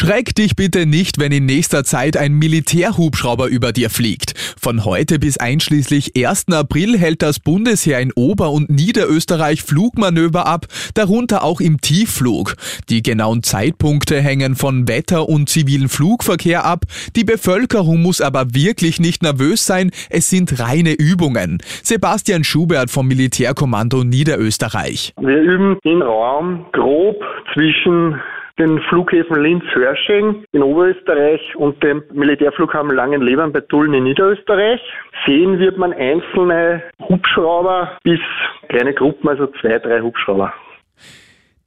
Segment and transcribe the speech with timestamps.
[0.00, 4.32] Schreck dich bitte nicht, wenn in nächster Zeit ein Militärhubschrauber über dir fliegt.
[4.56, 6.52] Von heute bis einschließlich 1.
[6.52, 12.54] April hält das Bundesheer in Ober- und Niederösterreich Flugmanöver ab, darunter auch im Tiefflug.
[12.88, 16.84] Die genauen Zeitpunkte hängen von Wetter und zivilen Flugverkehr ab.
[17.16, 21.58] Die Bevölkerung muss aber wirklich nicht nervös sein, es sind reine Übungen.
[21.82, 25.12] Sebastian Schubert vom Militärkommando Niederösterreich.
[25.20, 27.16] Wir üben den Raum grob
[27.52, 28.14] zwischen
[28.58, 34.80] den Flughäfen Linz-Hörsching in Oberösterreich und dem Militärflughafen Langenlebern bei Tulln in Niederösterreich.
[35.26, 38.20] Sehen wird man einzelne Hubschrauber bis
[38.68, 40.52] kleine Gruppen, also zwei, drei Hubschrauber.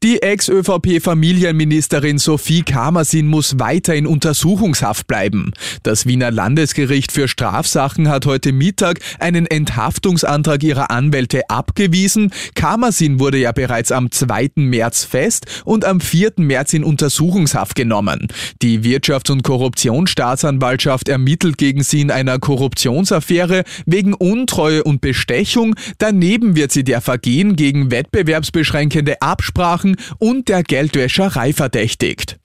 [0.04, 5.54] Die Ex-ÖVP-Familienministerin Sophie Kamersin muss weiter in Untersuchungshaft bleiben.
[5.84, 12.32] Das Wiener Landesgericht für Strafsachen hat heute Mittag einen Enthaftungsantrag ihrer Anwälte abgewiesen.
[12.56, 14.54] Kamersin wurde ja bereits am 2.
[14.56, 16.32] März fest und am 4.
[16.38, 18.28] März in Untersuchungshaft genommen.
[18.64, 25.76] Die Wirtschafts- und Korruptionsstaatsanwaltschaft ermittelt gegen sie in einer Korruptionsaffäre wegen Untreue und Bestechung.
[26.00, 32.40] Daneben wird sie der Vergehen gegen wettbewerbsbeschränkende Absprachen und der Geldwäscherei verdächtigt.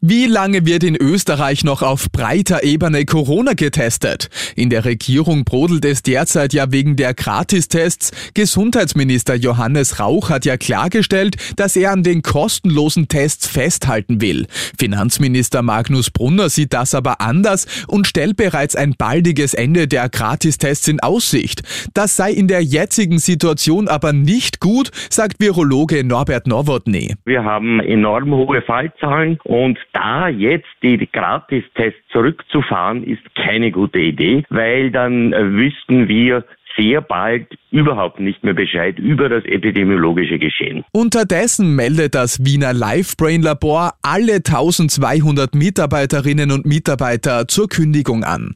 [0.00, 4.28] Wie lange wird in Österreich noch auf breiter Ebene Corona getestet?
[4.54, 8.32] In der Regierung brodelt es derzeit ja wegen der Gratistests.
[8.32, 14.46] Gesundheitsminister Johannes Rauch hat ja klargestellt, dass er an den kostenlosen Tests festhalten will.
[14.78, 20.86] Finanzminister Magnus Brunner sieht das aber anders und stellt bereits ein baldiges Ende der Gratistests
[20.86, 21.62] in Aussicht.
[21.92, 27.16] Das sei in der jetzigen Situation aber nicht gut, sagt Virologe Norbert Nowotny.
[27.24, 34.44] Wir haben enorm hohe Fallzahlen und da jetzt die Gratistests zurückzufahren, ist keine gute Idee,
[34.48, 36.44] weil dann äh, wüssten wir
[36.76, 40.84] sehr bald überhaupt nicht mehr Bescheid über das epidemiologische Geschehen.
[40.92, 48.54] Unterdessen meldet das Wiener Lifebrain Labor alle 1200 Mitarbeiterinnen und Mitarbeiter zur Kündigung an.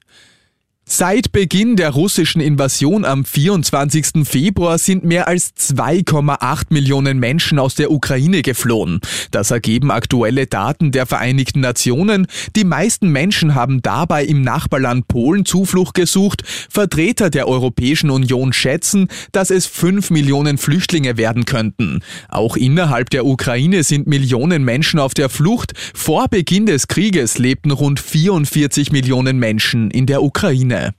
[0.95, 4.29] Seit Beginn der russischen Invasion am 24.
[4.29, 9.01] Februar sind mehr als 2,8 Millionen Menschen aus der Ukraine geflohen.
[9.31, 12.27] Das ergeben aktuelle Daten der Vereinigten Nationen.
[12.57, 16.43] Die meisten Menschen haben dabei im Nachbarland Polen Zuflucht gesucht.
[16.69, 22.01] Vertreter der Europäischen Union schätzen, dass es 5 Millionen Flüchtlinge werden könnten.
[22.29, 25.73] Auch innerhalb der Ukraine sind Millionen Menschen auf der Flucht.
[25.95, 30.82] Vor Beginn des Krieges lebten rund 44 Millionen Menschen in der Ukraine.
[30.83, 30.91] Yeah.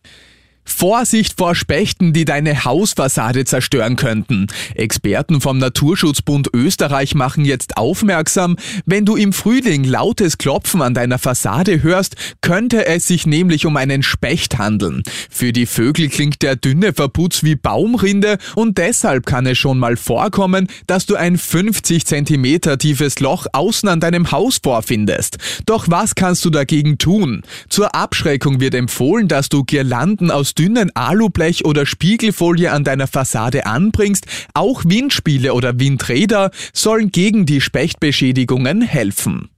[0.65, 4.47] Vorsicht vor Spechten, die deine Hausfassade zerstören könnten.
[4.75, 11.19] Experten vom Naturschutzbund Österreich machen jetzt aufmerksam, wenn du im Frühling lautes Klopfen an deiner
[11.19, 15.03] Fassade hörst, könnte es sich nämlich um einen Specht handeln.
[15.29, 19.97] Für die Vögel klingt der dünne Verputz wie Baumrinde und deshalb kann es schon mal
[19.97, 25.37] vorkommen, dass du ein 50 cm tiefes Loch außen an deinem Haus vorfindest.
[25.65, 27.43] Doch was kannst du dagegen tun?
[27.69, 34.25] Zur Abschreckung wird empfohlen, dass du Girlanden dünnen Alublech oder Spiegelfolie an deiner Fassade anbringst,
[34.53, 39.49] auch Windspiele oder Windräder sollen gegen die Spechtbeschädigungen helfen.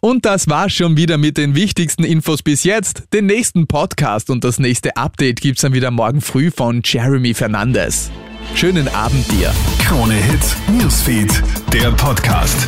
[0.00, 3.04] Und das war's schon wieder mit den wichtigsten Infos bis jetzt.
[3.12, 8.10] Den nächsten Podcast und das nächste Update gibt's dann wieder morgen früh von Jeremy Fernandes.
[8.54, 9.52] Schönen Abend dir.
[9.84, 11.42] Krone Hits, Newsfeed,
[11.72, 12.66] der Podcast.